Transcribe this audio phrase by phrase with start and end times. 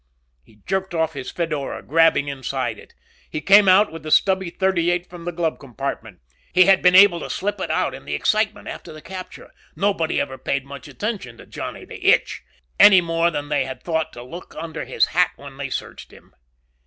[0.43, 2.95] He jerked off his fedora, grabbing inside it.
[3.29, 6.21] He came out with the stubby .38 from the glove compartment.
[6.51, 9.51] He had been able to slip it out in the excitement after the capture.
[9.75, 12.41] Nobody ever paid much attention to Johnny the Itch.
[12.79, 16.33] Any more than they had thought to look under his hat when they searched him.